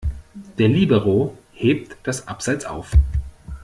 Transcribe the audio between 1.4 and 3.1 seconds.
hebt das Abseits auf.